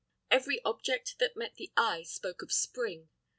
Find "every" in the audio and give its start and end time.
0.31-0.59